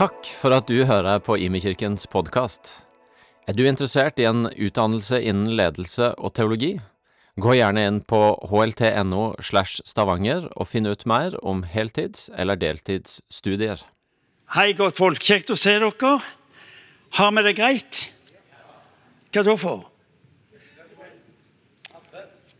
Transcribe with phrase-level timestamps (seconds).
[0.00, 2.70] Takk for at du hører på Imekirkens podkast.
[3.44, 6.70] Er du interessert i en utdannelse innen ledelse og teologi?
[7.36, 13.84] Gå gjerne inn på hlt.no slash stavanger og finn ut mer om heltids- eller deltidsstudier.
[14.56, 15.20] Hei, godt folk.
[15.20, 16.16] Kjekt å se dere.
[17.20, 18.00] Har vi det greit?
[19.36, 19.84] Hva da for?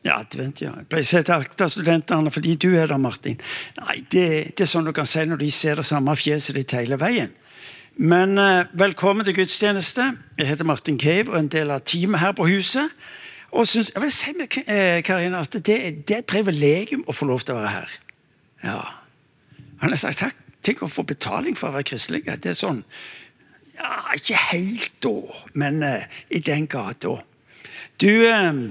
[0.00, 0.72] Ja, advent, ja.
[0.78, 3.36] Jeg pleier å si til ACTA-studentene fordi du er der, Martin.
[3.76, 6.72] Nei, det, det, er sånn du kan si når de ser det samme fjeset ditt
[6.76, 7.34] hele veien.
[8.00, 10.06] Men eh, velkommen til gudstjeneste.
[10.38, 12.94] Jeg heter Martin Cave og er en del av teamet her på huset.
[13.50, 17.12] Og synes, jeg vil si med eh, Karina at det, det, er et privilegium å
[17.12, 17.96] få lov til å være her.
[18.64, 18.78] Ja.
[19.82, 20.38] Han har sagt takk.
[20.64, 22.24] Tenk å få betaling for å være kristelig.
[22.24, 22.82] Det er sånn
[23.80, 25.14] Ja, ikke helt da,
[25.60, 27.18] men eh, i den gata.
[28.00, 28.64] Du eh,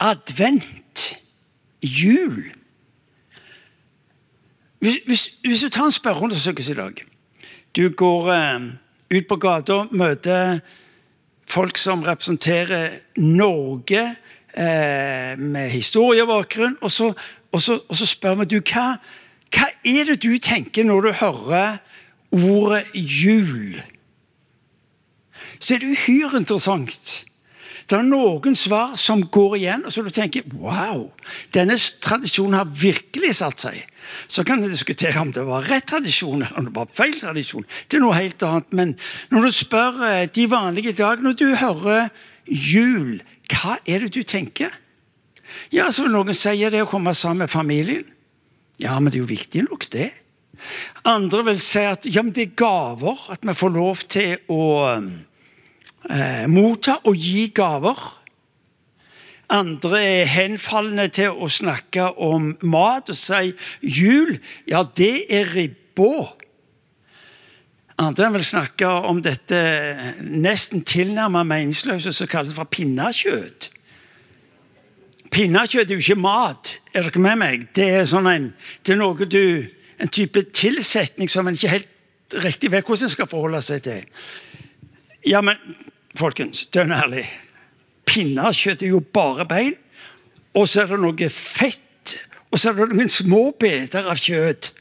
[0.00, 1.16] Advent.
[1.82, 2.44] Jul.
[4.78, 6.92] Hvis, hvis, hvis, du tar en spørreundersøkelse i dag
[7.76, 8.60] Du går eh,
[9.16, 10.60] ut på gata, møter
[11.48, 14.02] folk som representerer Norge
[14.56, 17.12] eh, med historiebakgrunn, og så,
[17.52, 18.96] og, så, og så, spør vi du, hva,
[19.54, 21.80] hva er det du tenker når du hører
[22.32, 23.80] ordet jul?
[25.58, 27.29] Så er det uhyre interessant
[27.90, 31.08] det er noen svar som går igjen, og så du tenker wow,
[31.54, 33.80] denne tradisjonen har virkelig satt seg.
[34.30, 37.66] Så kan vi diskutere om det var rett tradisjon eller om det var feil tradisjon.
[37.88, 38.70] Det er noe helt annet.
[38.76, 38.94] Men
[39.34, 42.08] når du spør eh, de vanlige dagene, når du hører
[42.46, 44.72] jul, hva er det du tenker?
[45.74, 48.06] Ja, så vil noen si det å komme sammen med familien.
[48.80, 50.12] Ja, men det er jo viktig nok, det.
[51.08, 53.26] Andre vil si at ja, men det er gaver.
[53.32, 54.62] At vi får lov til å
[56.10, 58.00] eh, motta og gi gaver.
[59.50, 63.50] Andre er henfallende til å snakke om mat og si
[63.82, 64.36] jul.
[64.70, 66.36] Ja, det er ribba.
[68.00, 69.58] Andre vil snakke om dette
[70.22, 73.68] nesten tilnærmet meningsløse som kalles for pinnekjøtt.
[75.30, 76.76] Pinnekjøtt er jo ikke mat.
[76.94, 77.68] Er dere med meg?
[77.76, 78.48] Det er, sånn en,
[78.86, 79.66] det er noe du,
[80.00, 84.08] en type tilsetning som en ikke helt riktig vet hvordan en skal forholde seg til.
[85.26, 85.58] Ja, men
[86.18, 87.26] folkens, dønn ærlig.
[88.08, 89.76] Pinnekjøtt er jo bare bein,
[90.54, 92.16] og så er det noe fett,
[92.50, 94.72] og så er det noen små biter av kjøtt.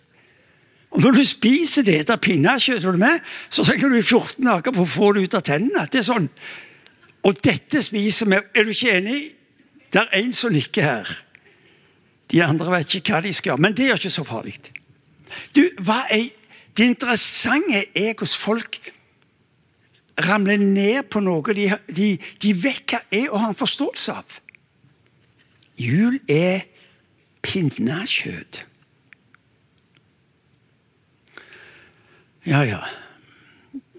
[0.90, 2.88] Og Når du spiser det etter pinnekjøtt,
[3.50, 5.86] så trenger du 14 dager på å få det ut av tennene.
[5.92, 6.30] Det er sånn.
[7.28, 8.40] Og dette spiser vi.
[8.56, 9.20] Er du ikke enig?
[9.94, 11.12] Det er en som nikker her.
[12.30, 14.58] De andre vet ikke hva de skal, men det er ikke så farlig.
[15.54, 16.30] Du, hva er,
[16.78, 18.78] Det interessante er hvordan folk
[20.26, 22.10] ramler ned på noe de, de,
[22.42, 24.40] de vet hva er og har en forståelse av.
[25.80, 26.66] Jul er
[27.46, 28.66] pinnekjøtt.
[32.48, 32.82] Ja, ja.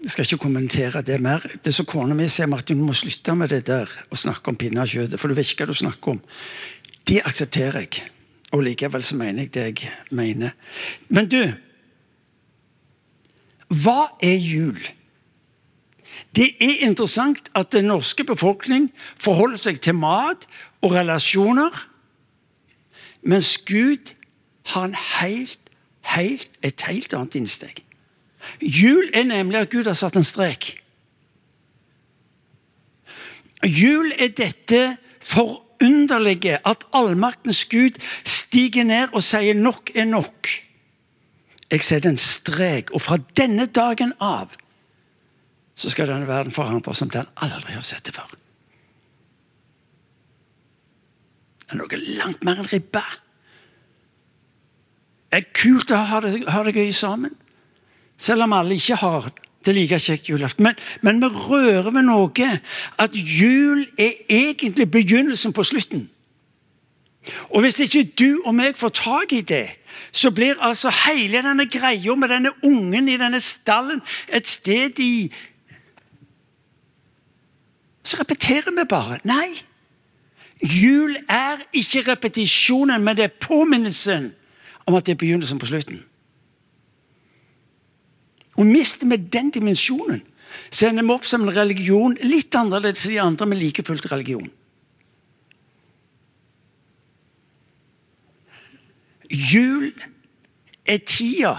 [0.01, 1.43] Jeg skal ikke kommentere det mer.
[1.61, 4.57] Det som Kona mi sier, Martin, du må slutte med det der å snakke om
[4.57, 6.21] pinnekjøttet, for du vet ikke hva du snakker om.
[7.07, 8.07] Det aksepterer jeg.
[8.51, 10.55] Og likevel så mener jeg det jeg mener.
[11.09, 11.43] Men du
[13.71, 14.81] Hva er jul?
[16.35, 20.47] Det er interessant at den norske befolkning forholder seg til mat
[20.81, 21.87] og relasjoner,
[23.21, 24.13] mens Gud
[24.71, 25.59] har helt,
[26.15, 27.83] helt, et helt annet innsteg.
[28.61, 30.77] Jul er nemlig at Gud har satt en strek.
[33.65, 40.49] Jul er dette forunderlige at allmaktens Gud stiger ned og sier 'nok er nok'.
[41.71, 44.47] Jeg setter en strek, og fra denne dagen av
[45.81, 48.29] så skal denne verden forandres som den aldri har sett det før.
[51.61, 53.01] Det er noe langt mer enn ribbe.
[55.31, 57.33] Det er kult å ha det, ha det gøy sammen,
[58.19, 59.31] selv om alle ikke har
[59.65, 60.67] det like kjekt julaften.
[60.67, 62.49] Men, men vi rører ved noe
[63.01, 66.09] at jul er egentlig begynnelsen på slutten.
[67.53, 69.67] Og Hvis ikke du og meg får tak i det,
[70.11, 75.31] så blir altså hele denne greia med denne ungen i denne stallen et sted i
[78.03, 79.19] så repeterer vi bare.
[79.23, 79.61] Nei.
[80.61, 84.31] Jul er ikke repetisjonen, men det er påminnelsen
[84.85, 86.03] om at det er begynnelsen på slutten.
[88.57, 90.21] Og Mister vi den dimensjonen,
[90.69, 94.09] så ender vi opp som en religion litt annerledes enn de andre, men like fullt
[94.11, 94.49] religion.
[99.31, 99.93] Jul
[100.85, 101.55] er tida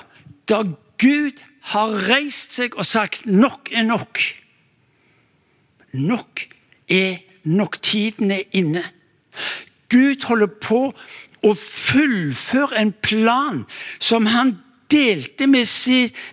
[0.50, 0.62] da
[1.00, 1.40] Gud
[1.72, 4.41] har reist seg og sagt 'nok er nok'.
[5.92, 6.46] Nok
[6.88, 7.80] er nok.
[7.82, 8.84] Tiden er inne.
[9.92, 10.84] Gud holder på
[11.42, 13.64] å fullføre en plan
[14.00, 14.56] som han
[14.92, 15.68] delte med,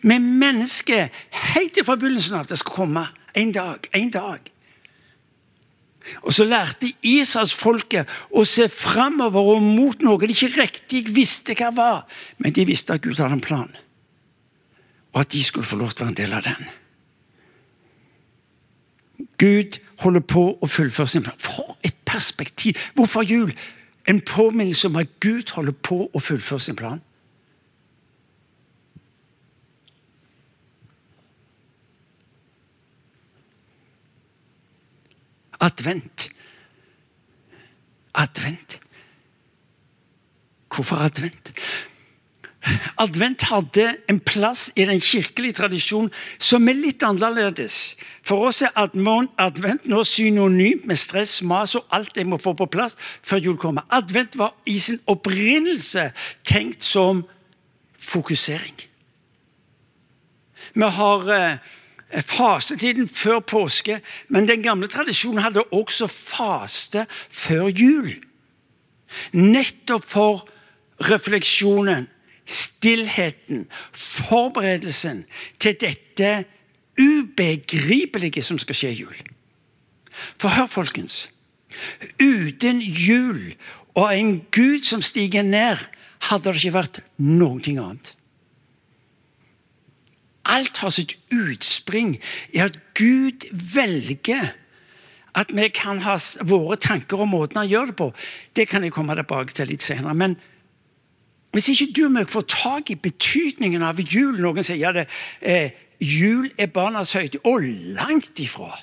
[0.03, 1.15] med mennesket
[1.53, 3.05] helt fra begynnelsen av at det skal komme
[3.39, 3.89] en dag.
[3.95, 4.51] En dag.
[6.23, 11.69] Og så lærte Israelsfolket å se framover og mot noe de ikke riktig visste hva
[11.75, 12.01] var.
[12.37, 13.69] Men de visste at Gud hadde en plan,
[15.13, 16.69] og at de skulle få lov til å være en del av den.
[19.39, 21.39] Gud holder på å fullføre sin plan.
[21.39, 22.75] For et perspektiv!
[22.95, 23.53] Hvorfor jul?
[24.09, 27.01] En påminnelse om at Gud holder på å fullføre sin plan.
[35.59, 36.29] Advent.
[38.13, 38.79] Advent.
[40.75, 41.53] Hvorfor advent?
[42.99, 46.11] Advent hadde en plass i den kirkelige tradisjonen
[46.43, 47.95] som er litt annerledes.
[48.27, 52.67] For oss er advent nå synonymt med stress, mas og alt jeg må få på
[52.71, 53.87] plass før jul kommer.
[53.87, 56.09] Advent var i sin opprinnelse
[56.43, 57.23] tenkt som
[57.99, 58.75] fokusering.
[60.75, 68.13] Vi har eh, fasetiden før påske, men den gamle tradisjonen hadde også faste før jul.
[69.31, 70.47] Nettopp for
[71.07, 72.09] refleksjonen
[72.49, 75.25] stillheten, forberedelsen
[75.61, 76.31] til dette
[76.99, 79.19] ubegripelige som skal skje i jul.
[80.41, 81.29] For hør, folkens.
[82.19, 83.53] Uten jul
[83.95, 85.77] og en Gud som stiger ned,
[86.29, 88.15] hadde det ikke vært noe annet.
[90.49, 92.17] Alt har sitt utspring
[92.55, 94.55] i at Gud velger
[95.37, 98.07] at vi kan ha våre tanker og måten han gjør det på.
[98.57, 100.15] Det kan jeg komme tilbake til litt senere.
[100.17, 100.39] Men
[101.51, 105.07] hvis ikke du og meg får tak i betydningen av jul Noen sier ja, det,
[105.41, 107.41] eh, jul er barnas høytid.
[107.43, 107.65] Og
[107.97, 108.75] langt ifra.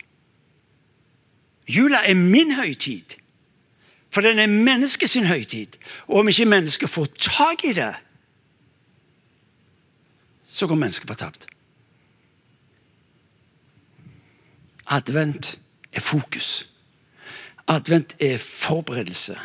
[1.71, 3.19] Jula er min høytid.
[4.11, 5.79] For den er menneskets høytid.
[6.09, 7.95] Og om ikke mennesket får tak i det,
[10.47, 11.47] så går mennesket fortapt.
[14.87, 15.59] Advent
[15.93, 16.69] er fokus.
[17.69, 19.37] Advent er forberedelse.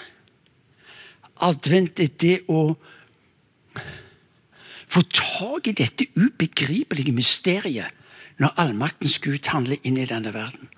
[1.41, 2.75] Advent er det å
[4.91, 7.91] få tak i dette ubegripelige mysteriet
[8.41, 10.69] når allmaktens Gud handler inn i denne verden.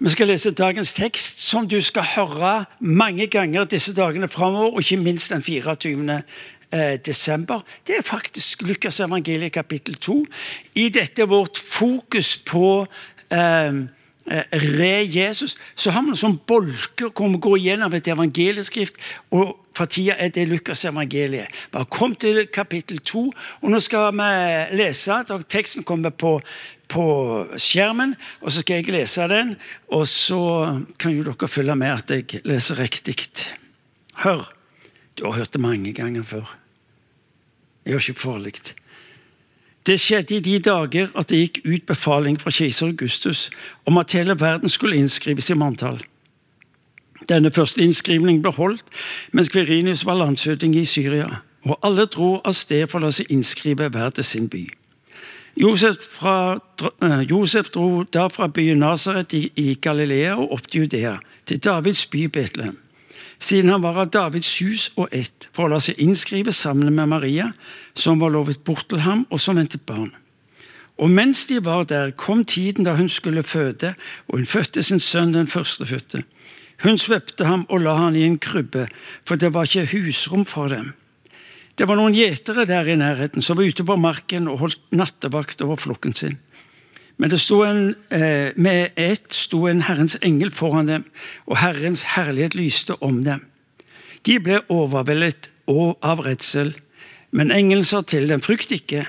[0.00, 4.82] Vi skal lese dagens tekst, som du skal høre mange ganger disse dagene framover, og
[4.82, 6.22] ikke minst den 24.
[6.72, 7.64] Eh, desember.
[7.86, 10.24] Det er faktisk Lukas evangeliet kapittel 2.
[10.74, 12.86] I dette vårt fokus på
[13.32, 13.72] eh,
[14.28, 18.96] re Jesus, så har vi noen bolker hvor vi går gjennom et evangelieskrift.
[19.30, 21.48] og for tida er det Lukas evangeliet.
[21.72, 23.22] Bare kom til kapittel 2,
[23.62, 25.22] og nå skal vi lese.
[25.48, 26.34] Teksten kommer på,
[26.90, 27.04] på
[27.56, 29.54] skjermen, og så skal jeg lese den.
[29.88, 30.42] Og så
[30.98, 33.16] kan jo dere følge med at jeg leser riktig.
[34.24, 34.50] Hør.
[35.16, 36.56] Du har hørt det mange ganger før.
[37.84, 38.74] jeg har ikke farlig.
[39.86, 43.48] Det skjedde i de dager at det gikk ut befaling fra keiser Augustus
[43.88, 46.00] om at hele verden skulle innskrives i manntall.
[47.28, 48.92] Denne første innskrivningen ble holdt
[49.32, 53.32] mens Kverinius var landshøvding i Syria, og alle dro av sted for å la seg
[53.32, 54.66] innskrive hver til sin by.
[55.60, 56.58] Josef, fra,
[57.02, 61.58] uh, Josef dro da fra byen Nasaret i, i Galilea og opp til Judea, til
[61.58, 62.78] Davids by Betlehem,
[63.40, 67.08] siden han var av Davids hus og ett, for å la seg innskrive sammen med
[67.08, 67.50] Maria,
[67.96, 70.12] som var lovet bort til ham, og som ventet barn.
[71.00, 73.94] Og mens de var der, kom tiden da hun skulle føde,
[74.28, 76.22] og hun fødte sin sønn den førstefødte.
[76.84, 78.86] Hun svøpte ham og la han i en krybbe,
[79.24, 80.92] for det var ikke husrom for dem.
[81.80, 85.62] Det var noen gjetere der i nærheten som var ute på marken og holdt nattevakt
[85.64, 86.36] over flokken sin.
[87.20, 91.04] Men det en, eh, med ett sto en Herrens engel foran dem,
[91.46, 93.44] og Herrens herlighet lyste om dem.
[94.26, 96.74] De ble overveldet og av redsel,
[97.30, 99.04] men engelen sa til dem, frykt ikke,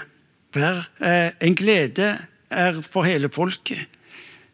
[0.53, 2.17] vær eh, en glede
[2.51, 3.87] er for hele folket.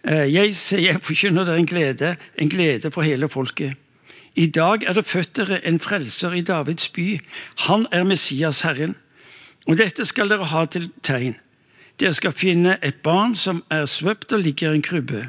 [0.05, 3.73] Eh, jeg, jeg forkynner dere en glede, en glede for hele folket.
[4.35, 7.19] I dag er det født dere en frelser i Davids by.
[7.65, 8.95] Han er Messias, Herren.
[9.65, 11.35] Og dette skal dere ha til tegn.
[11.97, 15.23] Dere skal finne et barn som er svøpt og ligger i en krybbe.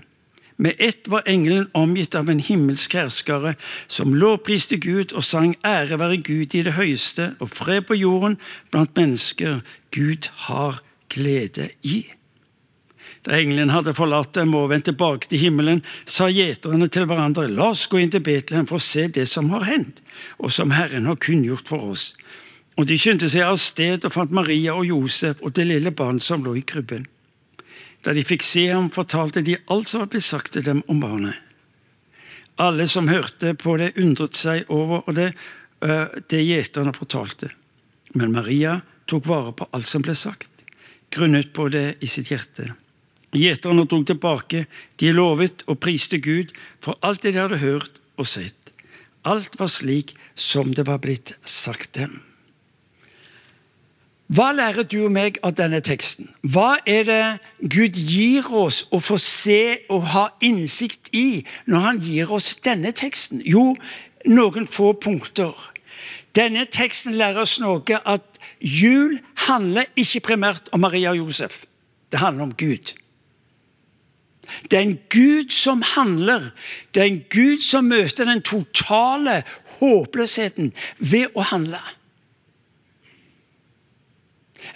[0.59, 3.55] Med ett var engelen omgitt av en himmelsk herskare,
[3.87, 8.37] som lovpriste Gud og sang ære være Gud i det høyeste og fred på jorden
[8.73, 9.61] blant mennesker
[9.95, 10.83] Gud har
[11.15, 12.09] glede i.
[13.23, 17.71] Da engelen hadde forlatt dem og vendt tilbake til himmelen, sa gjeterne til hverandre, la
[17.71, 20.03] oss gå inn til Betlehem for å se det som har hendt,
[20.43, 22.13] og som Herren har kunngjort for oss.
[22.79, 26.21] Og de skyndte seg av sted og fant Maria og Josef og det lille barn
[26.23, 27.09] som lå i krybben.
[28.07, 31.01] Da de fikk se ham, fortalte de alt som var blitt sagt til dem om
[31.03, 31.35] barnet.
[32.59, 35.33] Alle som hørte på det, undret seg over det,
[36.31, 37.51] det gjeterne fortalte.
[38.15, 38.79] Men Maria
[39.11, 40.51] tok vare på alt som ble sagt,
[41.15, 42.73] grunnet på det i sitt hjerte.
[43.35, 44.65] Gjeterne dro tilbake.
[44.99, 46.55] De lovet og priste Gud
[46.85, 48.73] for alt det de hadde hørt og sett.
[49.29, 52.23] Alt var slik som det var blitt sagt dem.
[54.29, 56.29] Hva lærer du og meg av denne teksten?
[56.45, 57.23] Hva er det
[57.73, 62.93] Gud gir oss å få se og ha innsikt i når han gir oss denne
[62.93, 63.41] teksten?
[63.41, 63.73] Jo,
[64.29, 65.57] noen få punkter.
[66.37, 69.17] Denne teksten lærer oss noe at jul
[69.49, 71.63] handler ikke primært om Maria og Josef.
[72.13, 72.93] Det handler om Gud.
[74.69, 76.51] Det er en Gud som handler.
[76.93, 79.41] Det er en Gud som møter den totale
[79.81, 81.81] håpløsheten ved å handle.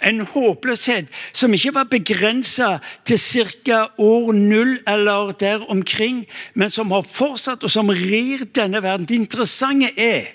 [0.01, 3.87] En håpløshet som ikke var begrensa til ca.
[3.97, 9.05] år null eller der omkring, men som har fortsatt, og som rir denne verden.
[9.05, 10.31] Det interessante er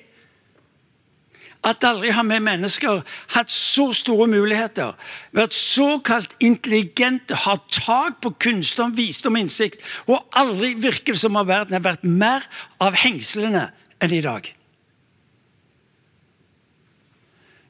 [1.66, 3.00] at aldri har vi mennesker
[3.34, 4.94] hatt så store muligheter,
[5.34, 11.48] vært såkalt intelligente, har tak på kunnskap, visdom innsikt, og aldri virker det som om
[11.48, 12.46] verden har vært mer
[12.80, 13.68] av hengslene
[14.02, 14.46] enn i dag.
[14.46, 14.54] Jeg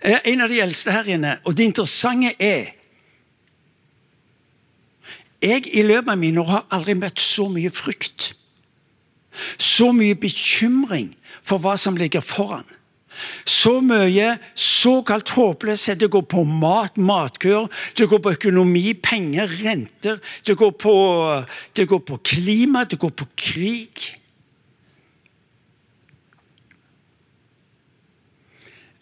[0.00, 2.74] er en av de eldste her inne, og det interessante er
[5.38, 8.32] Jeg i løpet av mine år har aldri møtt så mye frykt.
[9.54, 11.12] Så mye bekymring
[11.46, 12.66] for hva som ligger foran.
[13.46, 16.00] Så mye såkalt håpløshet.
[16.00, 20.18] Det går på mat, matkøer, det går på økonomi, penger, renter.
[20.46, 20.94] Det går på,
[21.76, 24.08] det går på klima, det går på krig.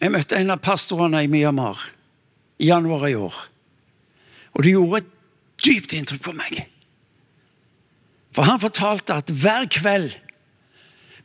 [0.01, 1.79] Jeg møtte en av pastorene i Myanmar
[2.61, 3.35] i januar i år.
[4.57, 5.13] Og det gjorde et
[5.65, 6.59] dypt inntrykk på meg.
[8.35, 10.13] For han fortalte at hver kveld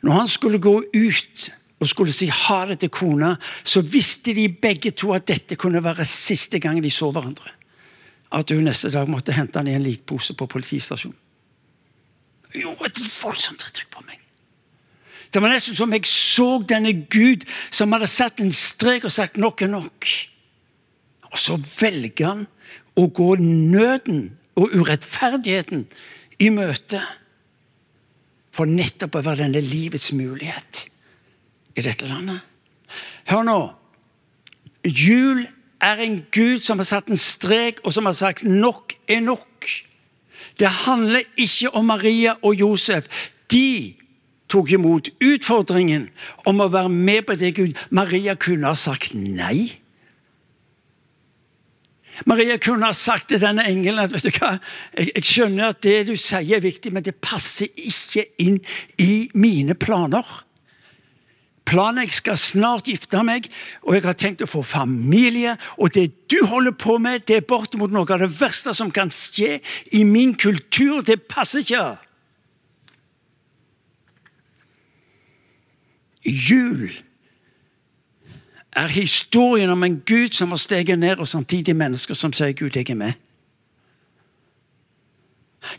[0.02, 1.50] når han skulle gå ut
[1.82, 5.82] og skulle si ha det til kona, så visste de begge to at dette kunne
[5.82, 7.50] være siste gang de så hverandre.
[8.32, 11.18] At hun neste dag måtte hente han i en likpose på politistasjonen.
[12.52, 14.21] Det gjorde et voldsomt inntrykk på meg.
[15.32, 19.40] Det var nesten som jeg så denne Gud som hadde satt en strek og sagt
[19.40, 20.08] nok er nok.
[21.32, 22.46] Og så velger han
[23.00, 24.26] å gå nøden
[24.60, 25.86] og urettferdigheten
[26.44, 27.00] i møte.
[28.52, 30.86] For nettopp å være denne livets mulighet
[31.72, 32.42] i dette landet.
[33.32, 33.60] Hør nå.
[34.84, 35.46] Jul
[35.82, 39.88] er en Gud som har satt en strek, og som har sagt 'nok er nok'.
[40.58, 43.04] Det handler ikke om Maria og Josef.
[43.50, 43.94] De
[44.52, 46.08] tok imot utfordringen
[46.48, 49.78] om å være med på det Gud Maria kunne ha sagt nei.
[52.28, 54.56] Maria kunne ha sagt til denne engelen at vet du hva,
[54.92, 58.60] jeg, jeg skjønner at det du sier er viktig, men det passer ikke inn
[59.00, 60.26] i mine planer.
[61.68, 63.46] Planen Jeg skal snart gifte meg,
[63.86, 65.54] og jeg har tenkt å få familie.
[65.78, 69.12] Og det du holder på med, det er bortimot noe av det verste som kan
[69.14, 69.60] skje
[69.94, 71.00] i min kultur.
[71.06, 71.84] Det passer ikke.
[76.24, 76.90] Jul
[78.72, 82.70] er historien om en Gud som har steget ned, og samtidig mennesker som sier 'Gud,
[82.74, 83.18] jeg er med'.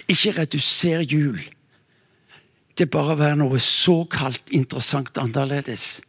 [0.07, 1.39] Ikke reduser jul
[2.75, 6.01] til bare å være noe såkalt interessant annerledes.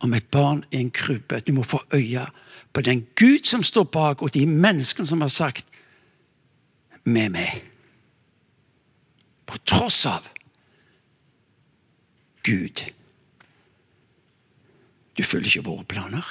[0.00, 1.40] Om et barn i en krybbe.
[1.40, 2.26] Du må få øye
[2.72, 5.66] på den Gud som står bak, og de menneskene som har sagt
[7.04, 7.62] 'med meg'.
[9.46, 10.28] På tross av
[12.42, 12.92] Gud.
[15.14, 16.26] Du følger ikke våre planer.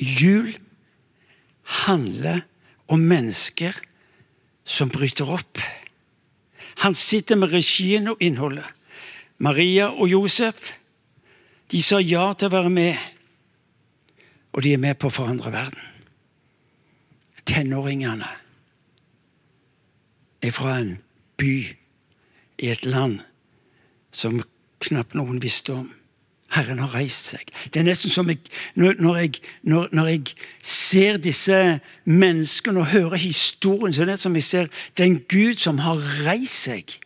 [0.00, 0.52] Jul
[1.86, 2.44] handler
[2.92, 3.76] om mennesker
[4.66, 5.60] som bryter opp.
[6.84, 8.66] Han sitter med regien og innholdet.
[9.38, 10.72] Maria og Josef
[11.72, 12.96] de sa ja til å være med,
[14.54, 15.80] og de er med på å forandre verden.
[17.46, 18.28] Tenåringene
[20.42, 20.96] er fra en
[21.40, 21.56] by
[22.62, 23.20] i et land
[24.14, 24.40] som
[24.86, 25.90] knapt noen visste om.
[26.56, 27.50] Herren har reist seg.
[27.72, 28.40] Det er nesten som jeg,
[28.74, 30.34] når, jeg, når, når jeg
[30.64, 31.56] ser disse
[32.04, 35.82] menneskene og hører historien, så er det som jeg ser det er en Gud som
[35.84, 36.96] har reist seg.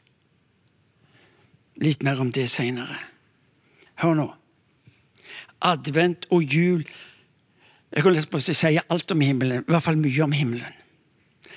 [1.80, 2.98] Litt mer om det seinere.
[4.02, 4.28] Hør nå.
[5.60, 6.86] Advent og jul
[7.90, 10.76] Jeg kan nesten si alt om himmelen, i hvert fall mye om himmelen.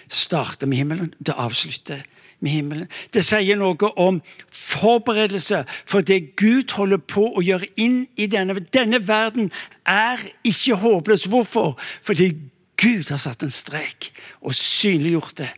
[0.09, 2.01] Starter med himmelen, det avslutter
[2.43, 2.87] med himmelen.
[3.13, 4.19] Det sier noe om
[4.51, 9.51] forberedelse for det Gud holder på å gjøre inn i denne Denne verden
[9.89, 11.27] er ikke håpløs.
[11.31, 11.77] Hvorfor?
[12.03, 12.33] Fordi
[12.77, 15.51] Gud har satt en strek og synliggjort det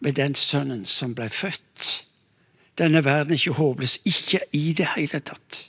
[0.00, 2.06] ved den sønnen som ble født.
[2.80, 3.98] Denne verden er ikke håpløs.
[4.08, 5.66] Ikke i det hele tatt.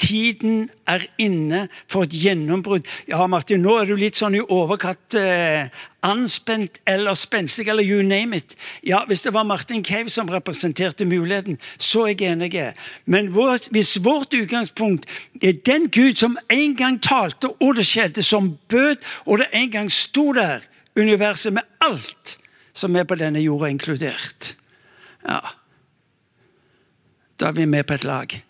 [0.00, 2.86] Tiden er inne for et gjennombrudd.
[3.10, 5.68] Ja, Martin, nå er du litt sånn i overkant eh,
[6.06, 8.56] anspent eller spenstig, eller you name it.
[8.86, 12.72] Ja, Hvis det var Martin Cave som representerte muligheten, så er jeg enig.
[13.04, 15.04] Men vår, hvis vårt utgangspunkt
[15.42, 19.70] er den Gud som en gang talte, og det skjedde, som bød, og det en
[19.70, 20.64] gang sto der,
[20.96, 22.38] universet med alt
[22.72, 24.54] som er på denne jorda, inkludert
[25.22, 25.40] Ja,
[27.40, 28.40] da er vi med på et lag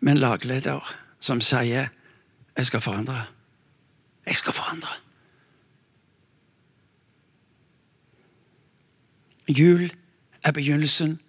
[0.00, 1.88] med en lagleder som sier
[2.56, 3.26] 'Jeg skal forandre'.
[4.26, 4.88] Jeg skal forandre.
[9.48, 9.90] Jul
[10.44, 11.20] er begynnelsen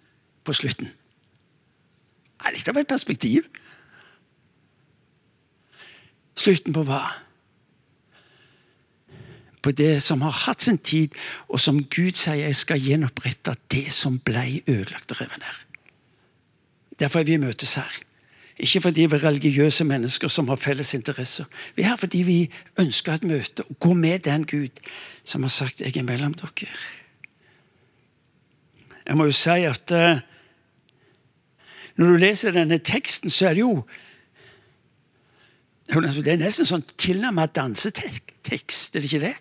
[0.44, 0.88] på slutten.
[2.44, 3.42] Er litt av et perspektiv.
[6.38, 7.02] Slutten på hva?
[9.62, 11.14] På det som har hatt sin tid,
[11.48, 15.60] og som Gud sier jeg skal gjenopprette det som ble ødelagt og revet ned.
[16.98, 18.00] Derfor er vi møtes her.
[18.58, 21.44] Ikke fordi vi er religiøse mennesker som har felles interesser.
[21.76, 24.82] Vi er her fordi vi ønsker et møte og gå med den Gud
[25.24, 26.66] som har sagt 'jeg er mellom dere'.
[29.06, 30.20] Jeg må jo si at uh,
[31.96, 33.86] når du leser denne teksten, så er det jo
[35.92, 39.34] Det er nesten sånn tilnærmet dansetekst, er det ikke det?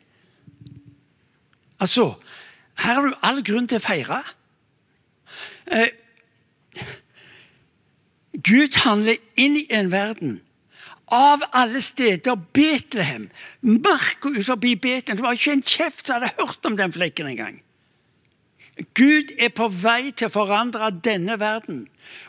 [1.80, 2.16] Altså,
[2.78, 4.18] her har du all grunn til å feire.
[5.72, 5.88] Uh,
[8.44, 10.40] Gud handler inn i en verden.
[11.12, 13.30] Av alle steder Betlehem.
[13.60, 15.20] Marka ut forbi Betlehem.
[15.20, 17.60] Det var ikke en kjeft som hadde hørt om den flekken engang.
[18.96, 21.84] Gud er på vei til å forandre denne verden.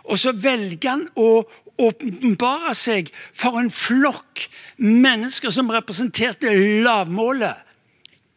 [0.05, 1.45] Og så velger han å
[1.81, 4.49] åpenbare seg for en flokk
[4.83, 6.53] mennesker som representerte
[6.85, 7.63] lavmålet.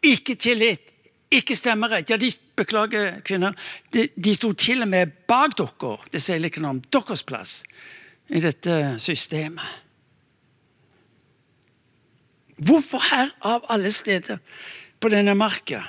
[0.06, 0.94] Ikke tillit,
[1.34, 2.14] ikke stemmerett.
[2.14, 3.56] Ja, de beklager, kvinner.
[3.94, 5.98] De, de sto til og med bak dere.
[6.12, 7.58] Det sier litt om deres plass
[8.30, 9.82] i dette systemet.
[12.66, 14.40] Hvorfor her, av alle steder,
[15.00, 15.82] på denne marka?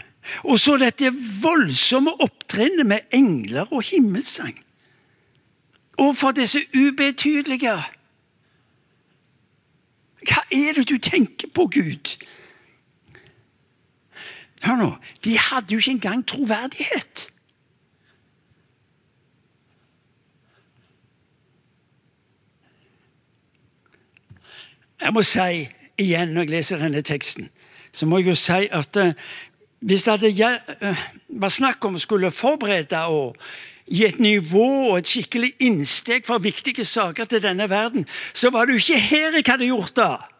[0.50, 4.56] Og så dette voldsomme opptrinnet med engler og himmelsang.
[5.96, 7.76] For disse ubetydelige
[10.26, 12.16] Hva er det du tenker på, Gud?
[14.66, 14.90] Hør nå,
[15.24, 17.28] de hadde jo ikke engang troverdighet.
[25.00, 25.66] Jeg må si
[26.00, 27.50] igjen når jeg leser denne teksten,
[27.92, 29.12] så må jeg jo si at uh,
[29.86, 30.50] hvis det hadde
[30.82, 33.36] uh, var snakk om skulle forberede og
[33.86, 38.66] gi et nivå og et skikkelig innsteg for viktige saker til denne verden, så var
[38.66, 40.35] det jo ikke her jeg hadde gjort det.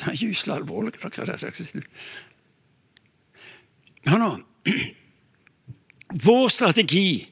[0.00, 0.94] Det er gyselig alvorlig.
[4.08, 4.30] Hør nå.
[6.24, 7.28] Vår strategi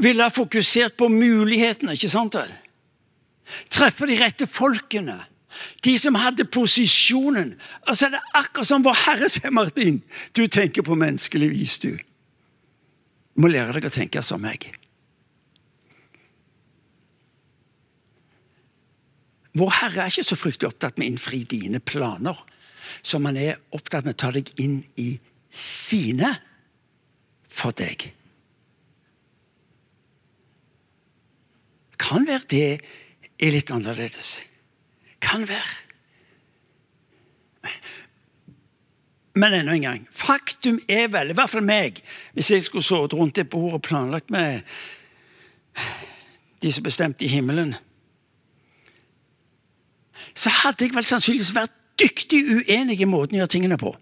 [0.00, 2.52] ville ha fokusert på mulighetene, ikke sant vel?
[3.72, 5.18] Treffe de rette folkene.
[5.84, 7.56] De som hadde posisjonen.
[7.82, 10.00] Altså Det er akkurat som Vår Herre sier, Martin.
[10.36, 11.98] Du tenker på menneskelig vis, du.
[13.34, 14.70] Du må lære deg å tenke som meg.
[19.58, 22.38] Vår Herre er ikke så fryktelig opptatt med å innfri dine planer
[23.02, 25.12] som han er opptatt med å ta deg inn i
[25.50, 26.30] sine
[27.50, 28.10] for deg.
[32.00, 32.68] Kan være det
[33.40, 34.40] er litt annerledes.
[35.22, 35.76] Kan være.
[39.40, 40.06] Men ennå en gang.
[40.12, 42.00] Faktum er vel, i hvert fall meg,
[42.34, 44.64] hvis jeg skulle sittet rundt det bordet planlagt med
[46.60, 47.76] de som bestemte i himmelen
[50.34, 53.92] så hadde jeg vel sannsynligvis vært dyktig uenig i måten å gjøre tingene på.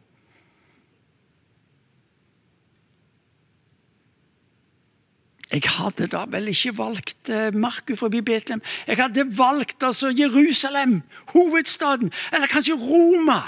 [5.48, 8.60] Jeg hadde da vel ikke valgt eh, Marku forbi Betlehem.
[8.86, 11.00] Jeg hadde valgt altså Jerusalem,
[11.32, 13.40] hovedstaden, eller kanskje Roma.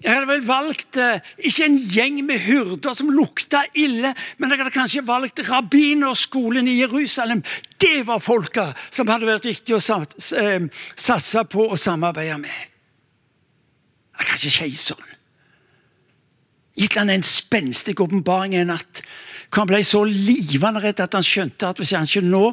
[0.00, 4.60] Jeg hadde vel valgt eh, ikke en gjeng med hyrder som lukta ille, men jeg
[4.62, 7.42] hadde kanskje valgt rabbinerskolen i Jerusalem.
[7.76, 9.80] Det var folka som hadde vært viktig å
[10.40, 12.62] eh, satse på og samarbeide med.
[14.16, 15.12] Eller kanskje keiseren.
[16.80, 19.02] Gitt han en spenstig åpenbaring en natt.
[19.52, 22.44] Han ble så livende redd at han skjønte at hvis han ikke nå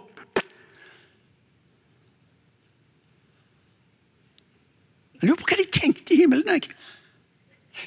[5.17, 6.45] Jeg lurer på hva de tenkte i himmelen.
[6.59, 6.75] jeg.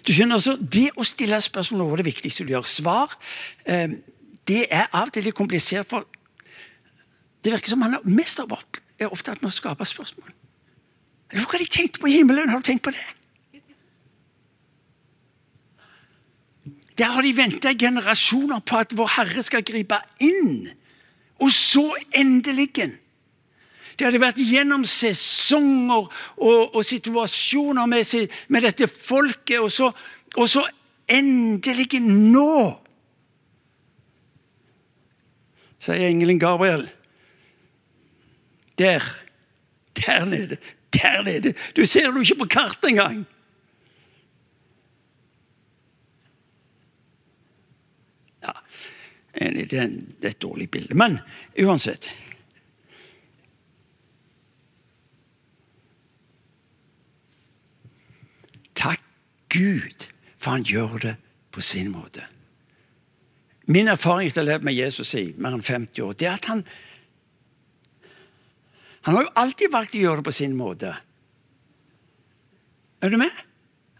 [0.07, 2.66] Du skjønner altså, Det å stille spørsmål er det viktigste du gjør.
[2.68, 3.14] Svar
[3.64, 3.98] eh,
[4.48, 6.07] det er av og til litt komplisert, for
[7.44, 10.33] det virker som han er mest er opptatt med å skape spørsmål.
[11.31, 12.50] Hva har de tenkt på i himmelen?
[12.50, 13.07] Har du tenkt på det?
[17.00, 20.68] der har de venta generasjoner på at vår Herre skal gripe inn.
[21.40, 22.68] Og så endelig
[24.01, 26.07] Det hadde vært gjennom sesonger
[26.41, 29.91] og, og situasjoner med, med, dette folket, og så,
[30.41, 30.63] og så
[31.11, 32.55] endelig nå
[35.81, 36.83] Sier engelen Gabriel.
[38.81, 39.05] Der.
[39.97, 40.59] Der nede.
[40.93, 41.55] Der nede.
[41.77, 43.23] Du ser det ikke på kartet engang.
[49.41, 49.89] Det er,
[50.29, 50.95] et dårlig bilde.
[50.95, 51.19] Men
[51.57, 52.11] uansett
[58.81, 59.01] Takk
[59.51, 60.07] Gud,
[60.39, 61.17] for han gjør det
[61.51, 62.25] på sin måte.
[63.71, 66.39] Min erfaring etter å ha levd med Jesus i mer enn 50 år, det er
[66.39, 66.65] at han
[69.01, 70.91] Han har jo alltid valgt å gjøre det på sin måte.
[73.01, 73.33] Er du med?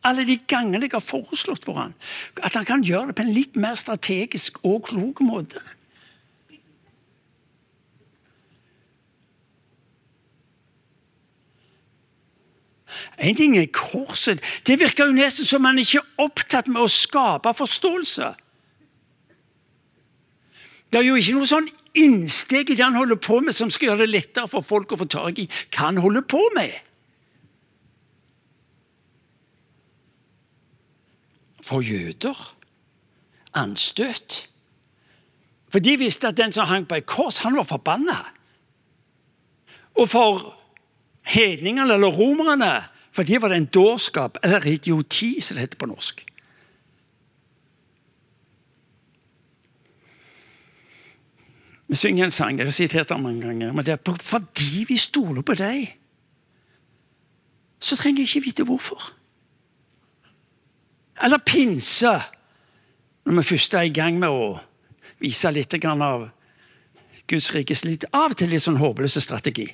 [0.07, 1.95] alle de gangene jeg har foreslått for han,
[2.41, 5.61] at han kan gjøre det på en litt mer strategisk og klok måte.
[13.19, 14.43] En ting er korset.
[14.67, 18.35] Det virker jo nesten som han ikke er opptatt med å skape forståelse.
[20.91, 21.69] Det er jo ikke noe sånn
[22.01, 25.01] innsteg i det han holder på med, som skal gjøre det lettere for folk å
[25.01, 26.79] få tak i hva han holder på med.
[31.71, 32.57] for jøder.
[33.55, 34.49] Anstøt.
[35.71, 38.19] For de visste at den som hang på et kors, han var forbanna.
[39.95, 40.57] Og for
[41.31, 42.73] hedningene eller romerne,
[43.13, 46.25] for de var det en dårskap, eller idioti, som det heter på norsk.
[51.91, 54.97] Vi synger en sang, jeg har sitert den mange ganger, men det er fordi vi
[54.97, 55.97] stoler på deg,
[57.81, 59.09] så trenger jeg ikke vite hvorfor.
[61.23, 62.13] Eller pinse,
[63.25, 64.53] når vi først er i gang med å
[65.21, 66.29] vise litt av
[67.31, 69.67] Guds rikes litt av og til litt sånn håpløse strategi.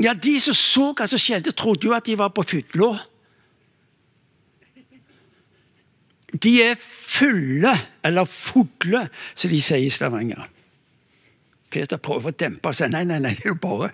[0.00, 2.94] Ja, De som så hva som skjedde, trodde jo at de var på fylla.
[6.32, 7.74] De er fulle,
[8.04, 10.48] eller fugle, som de sier i Stavanger.
[11.72, 12.92] Peter prøver å dempe seg.
[12.92, 13.92] Nei, nei, nei, det er jo bare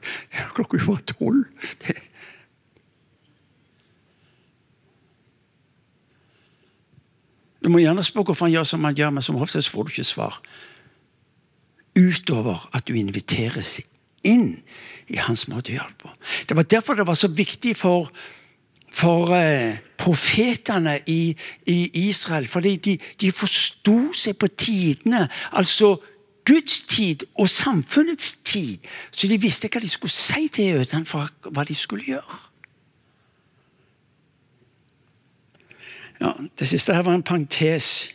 [0.54, 1.44] klokka var tolv.
[7.58, 9.92] Du må gjerne spørre hvorfor han gjør som han gjør, men som oftest får du
[9.92, 10.38] ikke svar.
[11.98, 13.80] Utover at du inviteres
[14.26, 14.58] inn
[15.08, 16.12] i hans måte å gjøre det på.
[16.48, 18.10] Det var derfor det var så viktig for,
[18.92, 21.78] for eh, profetene i, i,
[22.08, 22.48] Israel.
[22.48, 25.26] Fordi de, de forsto seg på tidene.
[25.52, 25.96] Altså
[26.48, 28.84] Guds tid og samfunnets tid.
[29.10, 32.44] Så de visste hva de skulle si til jødene for hva de skulle gjøre.
[36.20, 38.10] Ja, Det siste her var en parentes.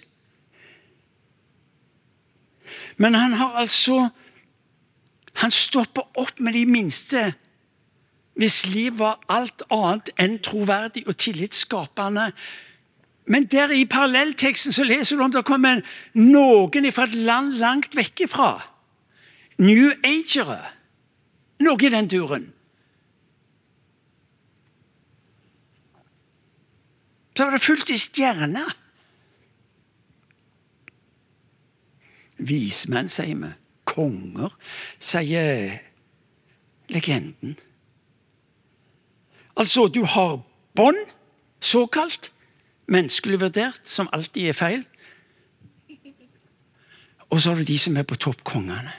[2.97, 4.09] Men han har altså
[5.41, 7.31] Han stopper opp med de minste
[8.39, 12.31] hvis liv var alt annet enn troverdig og tillitsskapende.
[13.29, 15.83] Men der i parallellteksten så leser du om det kommer
[16.17, 18.55] noen fra et land langt vekk ifra.
[19.61, 20.59] New Agere.
[21.61, 22.49] Noe i den duren.
[27.37, 28.75] så var det fullt i stjerner.
[32.37, 33.49] Vismenn, sier vi.
[33.93, 34.53] Konger,
[34.99, 35.77] sier
[36.89, 37.57] legenden.
[39.55, 40.41] Altså, du har
[40.75, 40.97] bånd,
[41.61, 42.31] såkalt,
[42.89, 44.83] menneskelig vurdert, som alltid er feil.
[47.29, 48.91] Og så har du de som er på topp, kongene.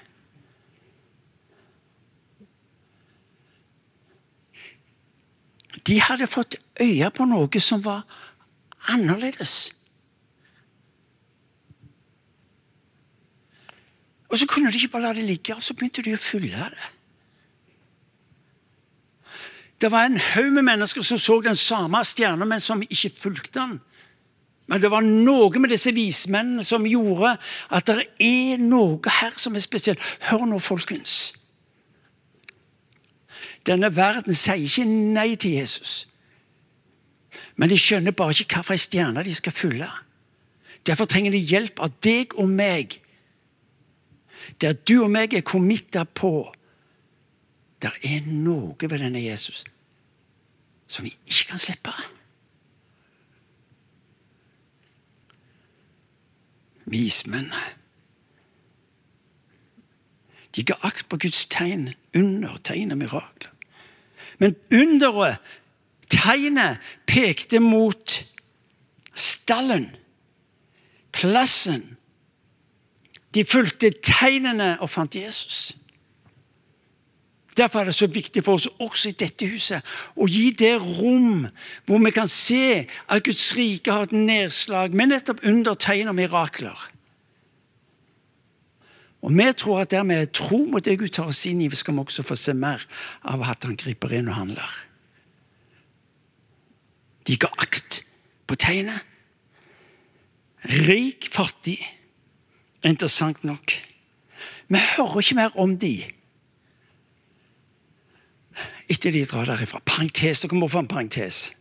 [5.87, 8.07] De hadde fått øye på noe som var
[8.89, 9.75] annerledes.
[14.35, 16.59] Og så kunne de ikke bare la det ligge, og så begynte de å fylle
[16.75, 16.87] det.
[19.79, 23.53] Det var en haug med mennesker som så den samme stjerna, men som ikke fulgte
[23.61, 23.77] den.
[24.67, 27.37] Men det var noe med disse vismennene som gjorde
[27.71, 30.03] at det er noe her som er spesielt.
[30.27, 31.37] Hør nå, folkens.
[33.63, 36.09] Denne verden sier ikke nei til Jesus.
[37.55, 39.95] Men de skjønner bare ikke hvilken stjerne de skal fylle.
[40.83, 42.99] Derfor trenger de hjelp av deg og meg.
[44.61, 46.53] Der du og meg er committa på
[47.83, 49.65] Der er noe ved denne Jesus
[50.87, 51.93] som vi ikke kan slippe.
[56.85, 57.63] Vismennene.
[60.55, 63.51] De ga akt på Guds tegn, under, tegn og mirakler.
[64.39, 65.41] Men underet,
[66.13, 66.79] tegnet,
[67.11, 68.21] pekte mot
[69.19, 69.89] stallen,
[71.15, 71.97] plassen.
[73.35, 75.75] De fulgte tegnene og fant Jesus.
[77.57, 81.45] Derfor er det så viktig for oss også i dette huset å gi det rom
[81.87, 86.19] hvor vi kan se at Guds rike har et nedslag med nettopp under tegn og
[86.19, 86.89] mirakler.
[89.25, 91.71] Og vi tror at der vi er tro mot det Gud tar oss inn i,
[91.73, 92.83] skal vi også få se mer
[93.23, 94.75] av at han griper inn og handler.
[97.25, 98.03] De ga akt
[98.45, 99.01] på tegnet.
[100.65, 101.79] Rik, fattig.
[102.85, 103.73] Interessant nok.
[104.69, 105.97] Vi hører ikke mer om de
[108.89, 109.81] etter de drar derifra.
[109.85, 110.43] Parentes.
[110.43, 111.55] Dere må få en parentes.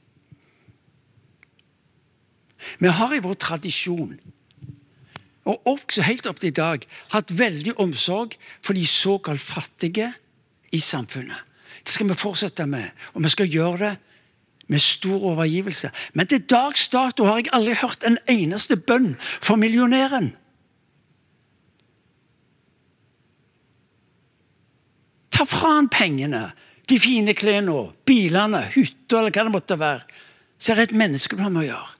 [2.79, 4.15] Vi har i vår tradisjon,
[5.43, 10.13] og også helt opp til i dag, hatt veldig omsorg for de såkalt fattige
[10.71, 11.39] i samfunnet.
[11.83, 13.93] Det skal vi fortsette med, og vi skal gjøre det
[14.71, 15.91] med stor overgivelse.
[16.13, 20.31] Men til dags dato har jeg aldri hørt en eneste bønn for millionæren.
[25.49, 26.51] Fra han pengene
[26.89, 30.07] de fine klærne, bilene, hytta eller hva det måtte være,
[30.59, 31.91] så er det et menneske du har med å gjøre.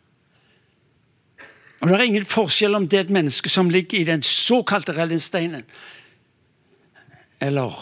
[1.83, 4.95] Og Det er ingen forskjell om det er et menneske som ligger i den såkalte
[4.95, 5.65] rellensteinen
[7.43, 7.75] eller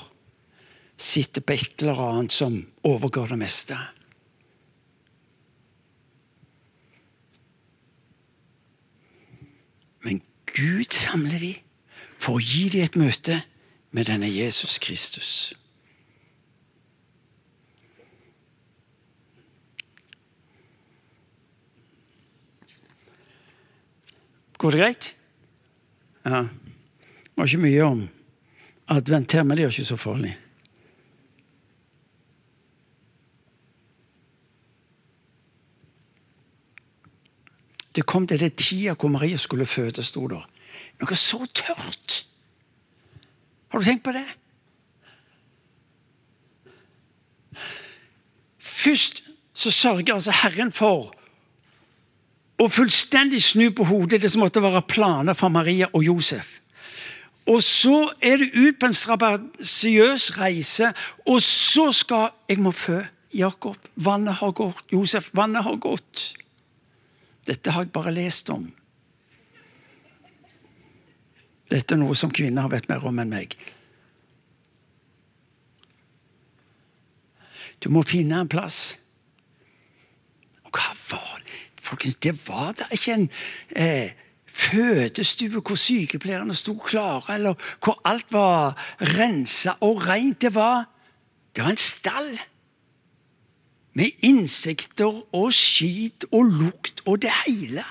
[0.98, 2.56] sitter på et eller annet som
[2.88, 3.78] overgår det meste.
[10.02, 11.54] Men Gud samler de
[12.18, 13.38] for å gi dem et møte
[13.92, 15.54] med denne Jesus Kristus.
[24.58, 25.16] Går det greit?
[26.26, 26.46] Ja.
[27.24, 28.02] Det var ikke mye om
[28.88, 30.36] advent her, men det er ikke så farlig.
[37.96, 40.46] Det kom til det tida hvor Marie skulle føde, sto der.
[41.02, 42.22] Noe så tørt!
[43.72, 44.26] Har du tenkt på det?
[48.60, 51.12] Først så sørger altså Herren for
[52.62, 56.58] å fullstendig snu på hodet det som måtte være planer for Maria og Josef.
[57.50, 60.92] Og så er det ut på en strabasiøs reise,
[61.26, 63.00] og så skal Jeg må fø
[63.34, 63.78] Jakob.
[63.96, 64.84] Vannet har gått.
[64.92, 66.34] Josef, vannet har gått.
[67.48, 68.68] Dette har jeg bare lest om.
[71.72, 73.56] Dette er noe som kvinner vet mer om enn meg.
[77.82, 78.98] Du må finne en plass.
[80.68, 81.62] Og hva var det?
[81.82, 83.26] Folkens, det var da ikke en
[83.76, 84.12] eh,
[84.46, 88.78] fødestue hvor sykepleierne sto klare, eller hvor alt var
[89.16, 90.42] rensa og rent.
[90.42, 90.86] Det var,
[91.56, 92.32] det var en stall.
[93.98, 97.84] Med insekter og skit og lukt og det hele.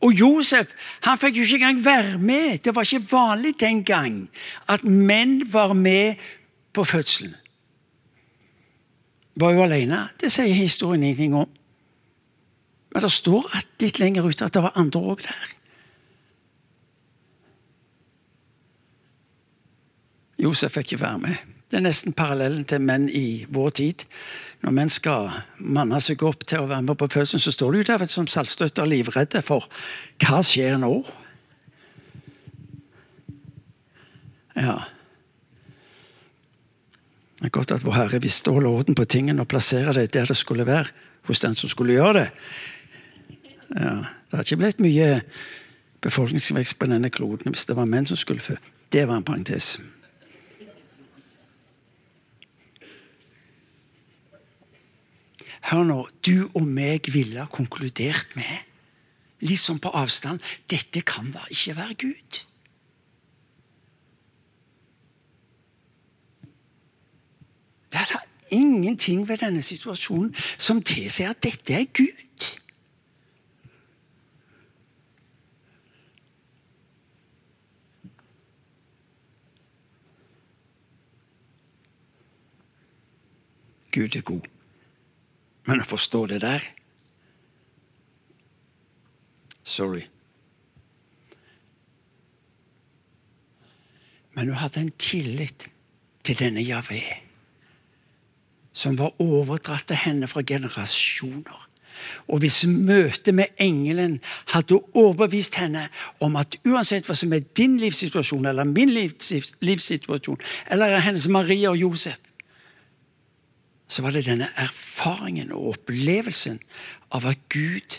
[0.00, 0.72] Og Josef
[1.04, 2.58] han fikk jo ikke engang være med.
[2.64, 4.22] Det var ikke vanlig den gang
[4.68, 6.20] at menn var med
[6.72, 7.34] på fødselen.
[9.40, 10.08] Var jo alene.
[10.20, 11.48] Det sier historien ingenting om.
[12.90, 13.46] Men det står
[13.80, 15.56] litt lenger ute at det var andre òg der.
[20.40, 21.48] Josef fikk ikke være med.
[21.70, 24.06] Det er nesten parallellen til menn i vår tid.
[24.60, 27.80] Når menn skal manne seg opp til å være med på fødselen, så står de
[27.80, 29.68] jo der som saltstøtter livredde for
[30.20, 30.92] hva skjer nå?
[34.58, 34.76] Ja.
[37.40, 40.10] Det er godt at Vår Herre visste å holde orden på tingene og plassere det
[40.12, 40.92] der det skulle være,
[41.24, 42.28] hos den som skulle gjøre det.
[43.70, 45.08] Ja, det hadde ikke blitt mye
[46.04, 48.58] befolkningsvekst på denne kloden hvis det var menn som skulle fø.
[48.92, 49.78] Det var en parentes.
[55.60, 58.64] Hør nå, du og meg ville konkludert med,
[59.44, 60.40] litt sånn på avstand,
[60.72, 62.40] dette kan da ikke være Gud.
[67.90, 68.20] Det er da
[68.50, 72.16] ingenting ved denne situasjonen som tilsier at dette er Gud.
[83.90, 84.59] Gud er god.
[85.68, 86.68] Men å forstå det der
[89.70, 90.02] Sorry.
[94.34, 95.68] Men hun hadde en tillit
[96.24, 97.02] til denne Javé,
[98.72, 101.66] som var overdratt til henne fra generasjoner.
[102.32, 104.18] Og hvis møtet med engelen
[104.54, 105.88] hadde overbevist henne
[106.24, 111.78] om at uansett hva som er din livssituasjon, eller min livssituasjon, eller hennes Maria og
[111.82, 112.18] Josef,
[113.90, 116.60] så var det denne erfaringen og opplevelsen
[117.10, 117.98] av at Gud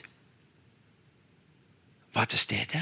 [2.15, 2.79] var til stede.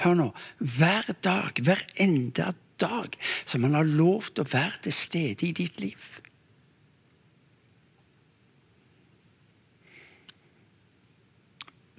[0.00, 0.30] Hør nå.
[0.58, 5.52] Hver dag, hver enda dag, som han har lov til å være til stede i
[5.52, 6.08] ditt liv.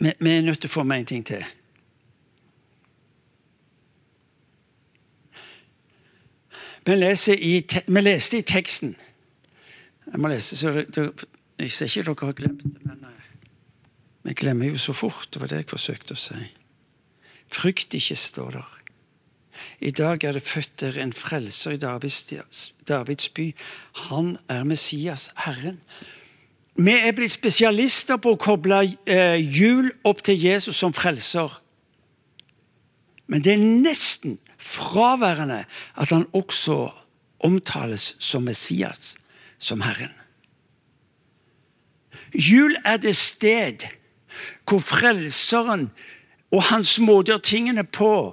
[0.01, 1.45] Vi er nødt til å få med en ting til.
[6.89, 6.97] Vi,
[7.37, 7.53] i,
[7.85, 8.95] vi leste i teksten
[10.11, 10.73] Jeg må lese, så
[11.59, 13.31] Jeg ser ikke dere har glemt det, men eh,
[14.23, 15.27] vi glemmer jo så fort.
[15.33, 16.39] Det var det jeg forsøkte å si.
[17.51, 18.71] Frykt ikke, står der.
[19.81, 22.25] I dag er det født der en frelser i Davids,
[22.87, 23.51] Davids by.
[24.09, 25.81] Han er Messias, Herren.
[26.75, 31.51] Vi er blitt spesialister på å koble eh, jul opp til Jesus som frelser.
[33.27, 35.63] Men det er nesten fraværende
[35.95, 36.89] at han også
[37.43, 39.15] omtales som Messias,
[39.61, 40.13] som Herren.
[42.33, 43.85] Jul er det sted
[44.65, 45.89] hvor Frelseren
[46.51, 48.31] og hans måte å tingene på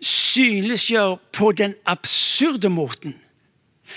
[0.00, 3.16] synliggjør på den absurde måten.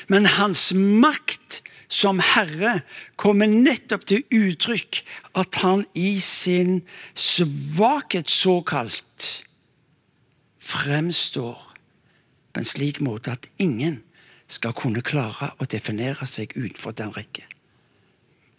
[0.10, 1.62] Men hans makt
[1.94, 2.80] som Herre
[3.22, 5.04] kommer nettopp til uttrykk
[5.38, 6.82] at han i sin
[7.14, 9.30] svakhet såkalt
[10.64, 11.60] fremstår
[12.54, 14.02] på en slik måte at ingen
[14.54, 17.46] skal kunne klare å definere seg utenfor den rekke.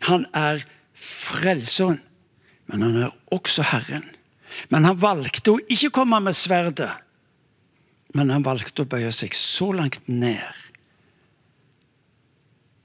[0.09, 2.01] Han er frelseren,
[2.71, 4.07] men han er også Herren.
[4.71, 6.93] Men han valgte å ikke komme med sverdet,
[8.15, 10.45] men han valgte å bøye seg så langt ned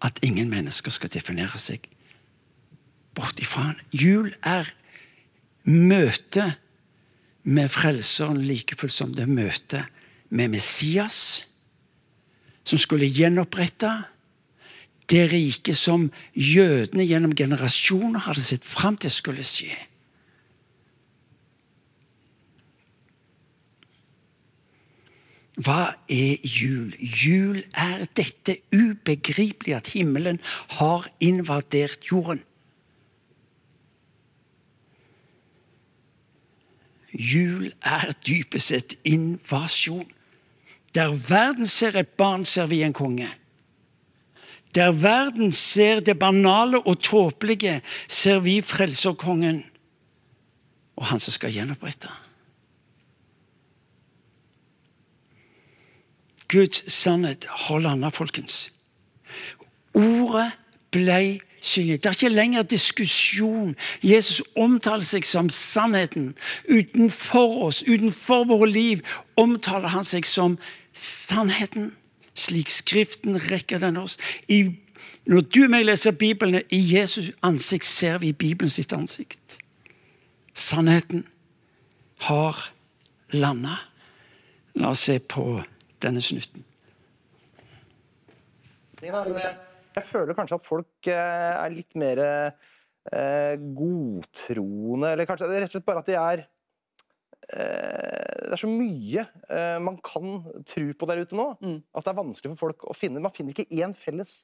[0.01, 1.85] at ingen mennesker skal definere seg
[3.17, 3.81] bort ifra han.
[3.91, 4.71] Jul er
[5.67, 6.53] møte
[7.43, 9.83] med Frelseren like fullt som det er møte
[10.29, 11.43] med Messias,
[12.69, 13.91] som skulle gjenopprette
[15.09, 19.73] det riket som jødene gjennom generasjoner hadde sett fram til skulle skje.
[25.59, 26.93] Hva er jul?
[26.99, 30.39] Jul er dette ubegripelige at himmelen
[30.77, 32.45] har invadert jorden.
[37.11, 40.07] Jul er dypest sett invasjon.
[40.95, 43.29] Der verden ser et barn, ser vi en konge.
[44.75, 49.63] Der verden ser det banale og tåpelige, ser vi frelserkongen
[50.99, 52.11] og han som skal gjenopprette.
[56.49, 58.71] Guds sannhet har landa, folkens.
[59.93, 60.49] Ordet
[60.91, 61.99] blei synlig.
[62.01, 63.75] Det er ikke lenger diskusjon.
[64.03, 66.33] Jesus omtaler seg som sannheten.
[66.67, 69.05] Utenfor oss, utenfor våre liv,
[69.37, 70.57] omtaler han seg som
[70.99, 71.93] sannheten.
[72.39, 74.17] Slik Skriften rekker den oss.
[74.47, 74.79] I,
[75.27, 79.57] når du og meg leser Bibelen, i Jesus ansikt ser vi Bibelen sitt ansikt.
[80.53, 81.25] Sannheten
[82.27, 82.69] har
[83.35, 83.79] landa.
[84.79, 85.61] La oss se på
[86.03, 86.63] denne snutten.
[88.99, 95.75] Jeg føler kanskje at folk eh, er litt mer eh, godtroende, eller kanskje rett og
[95.75, 96.43] slett bare at de er
[97.49, 99.23] Det er så mye
[99.81, 101.77] man kan tro på der ute nå, mm.
[101.97, 104.43] at det er vanskelig for folk å finne Man finner ikke én felles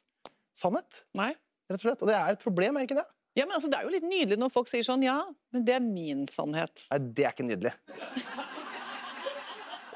[0.58, 1.04] sannhet.
[1.18, 1.34] Nei.
[1.70, 2.02] Rett og slett.
[2.06, 3.08] Og det er et problem, er det ikke det?
[3.36, 5.20] Ja, men altså, Det er jo litt nydelig når folk sier sånn Ja,
[5.54, 6.86] men det er min sannhet.
[6.92, 7.74] Nei, det er ikke nydelig.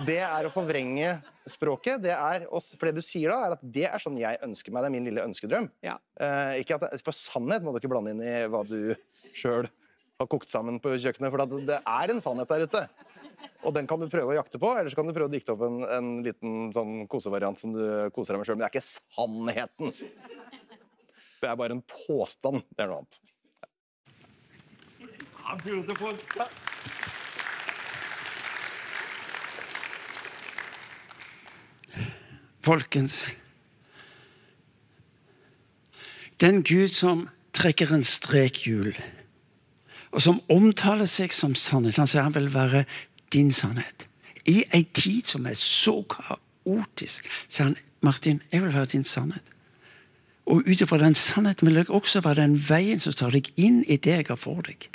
[0.07, 1.17] Det er å forvrenge
[1.49, 1.99] språket.
[2.05, 4.85] Det er, for det du sier da, er at det er sånn jeg ønsker meg.
[4.85, 5.67] Det er min lille ønskedrøm.
[5.83, 5.97] Ja.
[6.19, 8.93] Eh, ikke at, for sannhet må du ikke blande inn i hva du
[9.35, 9.67] sjøl
[10.19, 11.31] har kokt sammen på kjøkkenet.
[11.31, 12.83] For det er en sannhet der ute.
[13.63, 15.53] Og den kan du prøve å jakte på, eller så kan du prøve å dikte
[15.55, 17.83] opp en, en liten sånn kosevariant som du
[18.15, 18.59] koser deg med sjøl.
[18.59, 19.93] Men det er ikke sannheten.
[21.39, 22.63] Det er bare en påstand.
[22.75, 23.21] Det er noe annet.
[25.39, 26.39] Ja, burde folk...
[32.59, 33.21] Folkens
[36.43, 38.91] Den Gud som trekker en strek hjul,
[40.11, 42.85] og som omtaler seg som sannhet Han sier han vil være
[43.33, 44.07] din sannhet.
[44.49, 49.45] I ei tid som er så kaotisk, sier han Martin, jeg vil være din sannhet.
[50.49, 53.83] Og ut ifra den sannheten vil jeg også være den veien som tar deg inn
[53.85, 54.87] i det jeg har for deg.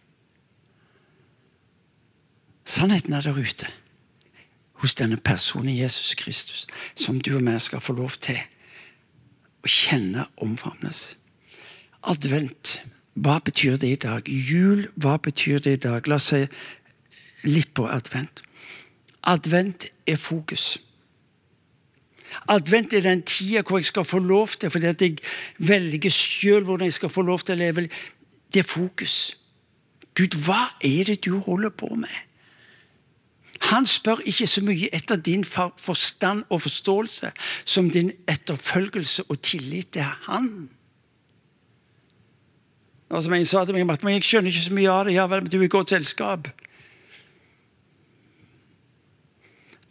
[2.65, 3.69] Sannheten er der ute
[4.83, 8.41] hos denne personen Jesus Kristus, som du og jeg skal få lov til
[9.63, 11.15] å kjenne omfavnes.
[12.03, 12.81] Advent,
[13.15, 14.29] hva betyr det i dag?
[14.29, 16.09] Jul, hva betyr det i dag?
[16.11, 16.47] La oss se
[17.47, 18.43] litt på advent.
[19.23, 20.81] Advent er fokus.
[22.51, 25.19] Advent er den tida hvor jeg skal få lov til, fordi at jeg
[25.59, 27.89] velger sjøl hvordan jeg skal få lov til å leve.
[28.51, 29.37] Det er fokus.
[30.15, 32.15] Gud, hva er det du holder på med?
[33.71, 37.31] Han spør ikke så mye etter din forstand og forståelse
[37.65, 40.69] som din etterfølgelse og tillit til Han.
[43.15, 45.15] Og som en sa til meg, men jeg skjønner ikke så mye av det.
[45.15, 46.49] Ja vel, men du er i godt selskap.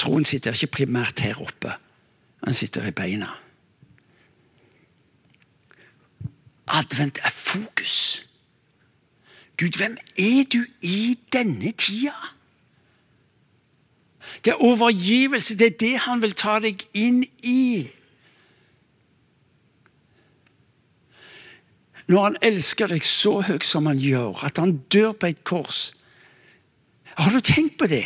[0.01, 1.71] Troen sitter ikke primært her oppe.
[2.43, 3.30] Han sitter i beina.
[6.67, 8.26] Advent er fokus.
[9.59, 12.17] Gud, hvem er du i denne tida?
[14.43, 15.55] Det er overgivelse.
[15.55, 17.88] Det er det han vil ta deg inn i.
[22.08, 25.93] Når han elsker deg så høyt som han gjør, at han dør på et kors
[27.14, 28.06] Har du tenkt på det?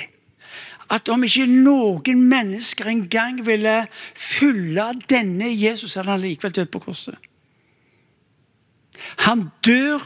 [0.92, 6.82] At om ikke noen mennesker engang ville fylle denne Jesus, hadde han likevel dødd på
[6.86, 7.16] korset.
[9.28, 10.04] Han dør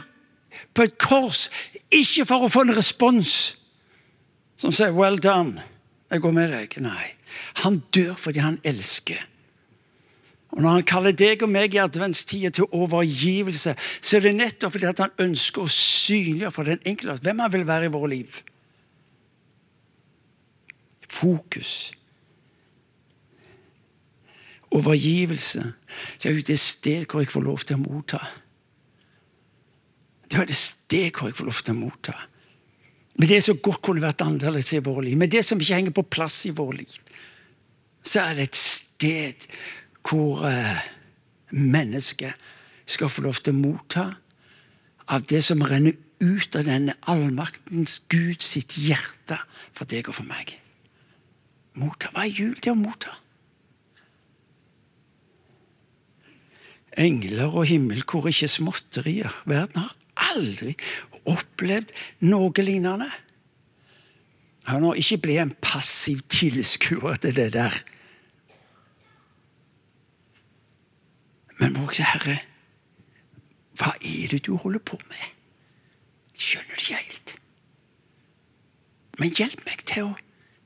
[0.74, 1.48] på et kors,
[1.90, 3.56] ikke for å få en respons
[4.56, 5.62] som sier 'well done',
[6.10, 6.80] jeg går med deg.
[6.80, 7.14] Nei.
[7.64, 9.26] Han dør fordi han elsker.
[10.52, 14.74] Og Når han kaller deg og meg i adventstida til overgivelse, så er det nettopp
[14.74, 18.36] fordi han ønsker å synliggjøre for den enkelte hvem han vil være i våre liv.
[21.08, 21.92] Fokus.
[24.72, 25.64] Overgivelse.
[26.20, 28.20] Det er jo det sted hvor jeg får lov til å motta.
[30.28, 32.18] Det er det sted hvor jeg får lov til å motta.
[33.20, 35.96] Med det som godt kunne vært annerledes i vårt liv, med det som ikke henger
[35.96, 36.98] på plass i vårt liv,
[38.04, 39.48] så er det et sted
[40.12, 40.82] hvor eh,
[41.56, 42.36] mennesket
[42.84, 44.06] skal få lov til å motta
[45.12, 49.40] av det som renner ut av denne allmaktens Gud sitt hjerte
[49.74, 50.54] for deg og for meg.
[51.80, 52.12] Motta.
[52.12, 52.54] Hva er jul?
[52.60, 53.16] til å motta.
[57.00, 59.32] Engler og himmelkor er ikke småtterier.
[59.48, 59.94] Verden har
[60.34, 60.74] aldri
[61.24, 61.94] opplevd
[62.28, 63.08] noe lignende.
[64.68, 67.80] Hør nå, ikke bli en passiv tilskuer til det der.
[71.60, 72.38] Men må også, Herre,
[73.78, 75.28] hva er det du holder på med?
[76.38, 77.34] Skjønner det ikke helt.
[79.20, 80.14] Men hjelp meg til å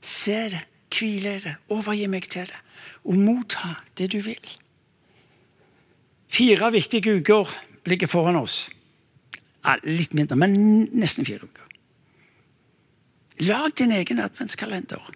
[0.01, 0.63] se det,
[0.97, 2.63] hvile i det, overgi meg til det
[3.07, 4.55] og motta det du vil.
[6.33, 7.53] Fire viktige uker
[7.87, 8.67] ligger foran oss.
[9.87, 11.63] Litt mindre, men nesten fire uker.
[13.47, 15.11] Lag din egen adventskalender.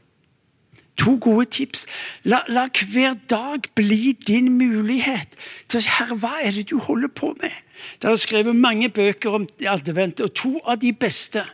[1.01, 1.87] To gode tips.
[2.29, 5.37] La, la, hver dag bli din mulighet
[5.69, 7.55] til å Herre, hva er det du holder på med?
[8.03, 11.45] Det er skrevet mange bøker om advent, og to av de beste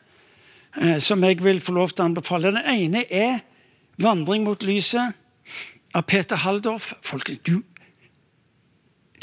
[0.81, 2.51] eh, som jeg vil få lov til å anbefale.
[2.51, 3.45] Den ene er
[3.97, 5.15] 'Vandring mot lyset'
[5.95, 6.93] av Peter Haldorf.
[7.03, 7.63] Folkens, du,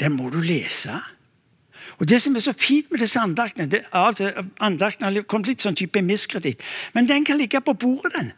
[0.00, 0.98] den må du lese.
[1.98, 3.84] Og Det som er så fint med disse andaktene det,
[4.60, 6.62] Andaktene har kommet litt sånn type miskreditt,
[6.94, 8.12] men den kan ligge på bordet.
[8.16, 8.32] den.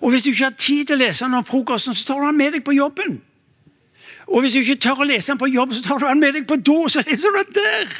[0.00, 2.26] Og Hvis du ikke har tid til å lese den om frokosten, så tar du
[2.26, 3.20] den med deg på jobben.
[4.30, 6.36] Og hvis du ikke tør å lese den på jobb, så tar du den med
[6.36, 7.94] deg på do, så leser du den der.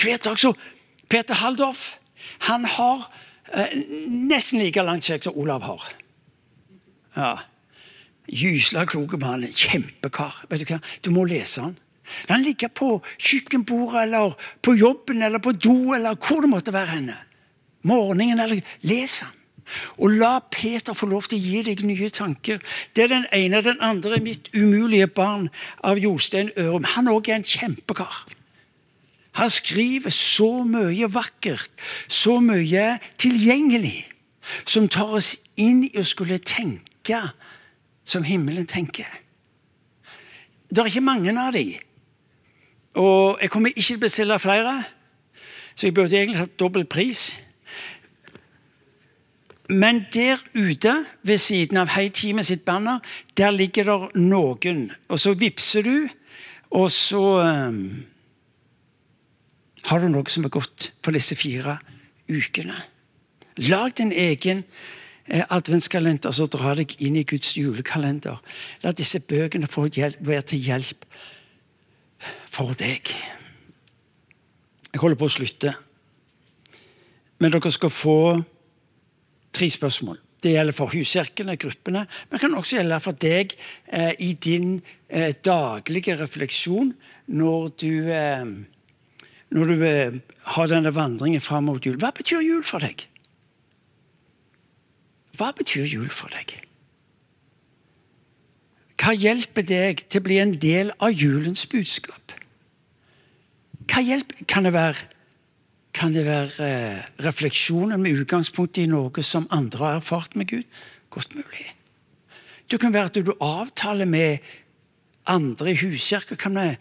[0.00, 0.52] Hver dag så
[1.10, 1.96] Peter Haldorf
[2.46, 3.08] han har
[3.52, 3.74] eh,
[4.08, 5.88] nesten like langt skjegg som Olav har.
[7.16, 7.32] Ja.
[8.30, 9.44] Gysla kloke mann.
[9.44, 10.44] Kjempekar.
[10.48, 10.78] Vet Du hva?
[11.04, 11.74] Du må lese han.
[12.30, 16.94] Han ligge på kjøkkenbordet eller på jobben eller på do eller hvor det måtte være
[16.96, 17.18] henne.
[17.82, 19.36] Morgenen eller Les han.
[19.98, 22.58] Og la Peter få lov til å gi deg nye tanker.
[22.96, 23.62] Det er den ene.
[23.62, 25.48] Den andre er mitt umulige barn
[25.86, 26.88] av Jostein Ørum.
[26.96, 28.24] Han òg er en kjempekar.
[29.38, 31.70] Han skriver så mye vakkert,
[32.08, 34.08] så mye tilgjengelig,
[34.66, 37.20] som tar oss inn i å skulle tenke
[38.02, 39.06] som himmelen tenker.
[40.70, 41.78] Det er ikke mange av de.
[42.98, 44.74] Og jeg kommer ikke til å bestille flere,
[45.78, 47.30] så jeg burde egentlig hatt dobbel pris.
[49.70, 52.98] Men der ute, ved siden av Hei Time sitt banner,
[53.38, 54.88] der ligger det noen.
[55.08, 56.08] Og så vippser du,
[56.74, 58.02] og så um,
[59.86, 61.78] har du noe som er godt for disse fire
[62.26, 62.82] ukene.
[63.62, 64.64] Lag din egen
[65.30, 68.42] adventskalender, så dra deg inn i Guds julekalender.
[68.82, 71.06] La disse bøkene være til hjelp
[72.50, 73.14] for deg.
[74.90, 75.74] Jeg holder på å slutte.
[77.38, 78.16] Men dere skal få
[79.52, 80.18] tre spørsmål.
[80.40, 83.52] Det gjelder for huskirkene, gruppene, men kan også gjelde for deg
[83.92, 84.78] eh, i din
[85.08, 86.94] eh, daglige refleksjon
[87.28, 88.46] når du, eh,
[89.50, 90.18] når du eh,
[90.56, 91.98] har denne vandringen fram mot jul.
[92.00, 93.04] Hva betyr jul for deg?
[95.36, 96.56] Hva betyr jul for deg?
[99.00, 102.34] Hva hjelper deg til å bli en del av julens budskap?
[103.88, 105.08] Hva hjelper kan det være?
[106.00, 110.64] Kan det være eh, refleksjoner med utgangspunkt i noe som andre har erfart med Gud?
[111.12, 111.66] Godt mulig.
[112.70, 114.38] Det kan være at du avtaler med
[115.26, 116.34] andre i huskirka.
[116.40, 116.76] Kan vi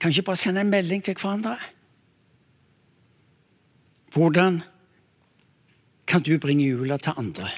[0.00, 1.56] kan ikke bare sende en melding til hverandre?
[4.14, 4.62] Hvordan
[6.06, 7.48] kan du bringe jula til andre?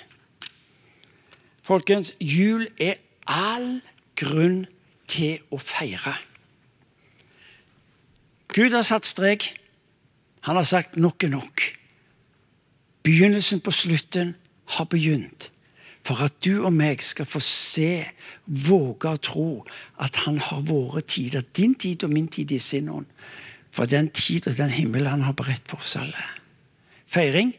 [1.62, 2.94] Folkens, jul er
[3.26, 3.80] all
[4.16, 4.66] grunn
[5.08, 6.16] til å feire.
[8.48, 9.61] Gud har satt strek.
[10.49, 11.62] Han har sagt nok er nok.
[13.03, 14.34] Begynnelsen på slutten
[14.76, 15.51] har begynt.
[16.03, 18.03] For at du og meg skal få se,
[18.47, 19.49] våge å tro
[20.03, 23.07] at han har våre tider, din tid og min tid, i sin ånd.
[23.70, 26.24] For den tid og den himmel han har beredt for oss alle.
[27.07, 27.55] Feiring?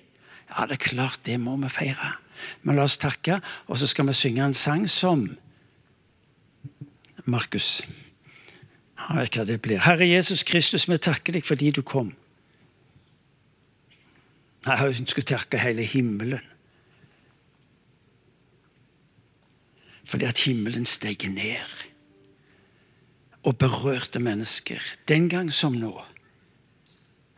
[0.52, 2.18] Ja, det er klart, det må vi feire.
[2.62, 3.40] Men la oss takke,
[3.72, 5.24] og så skal vi synge en sang som
[7.24, 7.86] Markus.
[9.00, 9.80] Jeg vet hva det blir.
[9.84, 12.12] Herre Jesus Kristus, vi takker deg fordi du kom.
[14.64, 16.52] Jeg hun å takke hele himmelen.
[20.08, 21.80] Fordi at himmelen steg ned
[23.44, 25.92] og berørte mennesker, den gang som nå.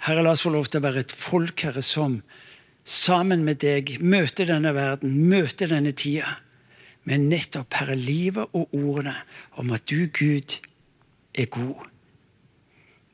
[0.05, 2.19] Herre, la oss få lov til å være et folk, Herre, som
[2.85, 6.35] sammen med deg møter denne verden, møter denne tida,
[7.09, 9.15] med nettopp, Herre, livet og ordene
[9.57, 10.59] om at du, Gud,
[11.33, 11.89] er god.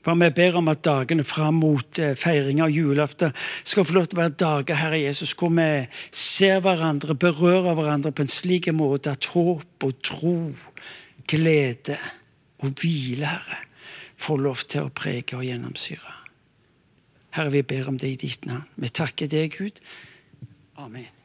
[0.01, 4.07] For vi ber om at dagene fram mot feiringa feiring av julaften skal få lov
[4.09, 5.67] til å være dager Herre Jesus, hvor vi
[6.09, 10.35] ser hverandre, berører hverandre på en slik måte at håp og tro,
[11.29, 11.99] glede
[12.61, 13.61] og hvile, Herre,
[14.21, 16.17] får lov til å prege og gjennomsyre.
[17.37, 18.67] Herre, vi ber om det i ditt navn.
[18.75, 19.79] Vi takker deg, Gud.
[20.81, 21.20] Amen.